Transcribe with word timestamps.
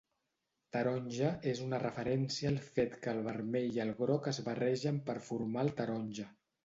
"Taronja" 0.75 1.27
és 1.51 1.59
una 1.65 1.79
referència 1.83 2.49
al 2.53 2.57
fet 2.69 2.95
que 3.03 3.13
el 3.17 3.21
vermell 3.27 3.69
i 3.79 3.83
el 3.87 3.93
groc 4.01 4.31
es 4.33 4.41
barregen 4.49 4.99
per 5.11 5.17
formar 5.29 5.67
el 5.67 5.71
taronja. 5.83 6.27